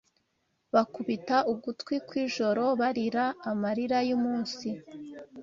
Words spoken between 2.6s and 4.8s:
Barira amarira y'umunsi